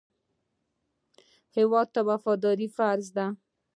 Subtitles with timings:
[1.57, 3.25] هېواد ته وفاداري فرض ده